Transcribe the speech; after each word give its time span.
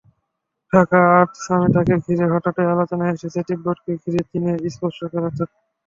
Dhaka 0.73 0.99
art 1.11 1.31
সামিটকে 1.43 1.95
ঘিরে 2.05 2.25
হঠাৎই 2.33 2.67
আলোচনায় 2.73 3.13
এসেছে 3.15 3.39
তিব্বতকে 3.47 3.91
ঘিরে 4.01 4.21
চীনের 4.29 4.57
স্পর্শকাতরতা। 4.75 5.45